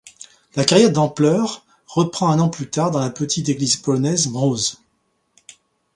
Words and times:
La 0.55 0.65
carrière 0.65 0.89
d'Ampler 0.91 1.43
reprend 1.85 2.31
un 2.31 2.39
an 2.39 2.49
plus 2.49 2.67
tard 2.67 2.89
dans 2.89 2.97
la 3.01 3.11
petite 3.11 3.49
équipe 3.49 3.83
polonaise 3.83 4.31
Mróz. 4.31 4.81